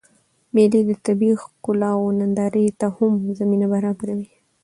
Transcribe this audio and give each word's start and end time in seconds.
مېلې 0.53 0.81
د 0.89 0.91
طبیعي 1.05 1.35
ښکلاوو 1.43 2.15
نندارې 2.19 2.65
ته 2.79 2.87
هم 2.97 3.13
زمینه 3.39 3.67
برابروي. 3.73 4.29